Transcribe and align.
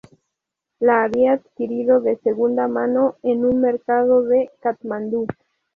La 0.79 1.03
había 1.03 1.33
adquirido 1.33 1.99
de 2.01 2.17
segunda 2.21 2.67
mano 2.67 3.17
en 3.21 3.45
un 3.45 3.61
mercado 3.61 4.23
de 4.23 4.49
Katmandú. 4.59 5.27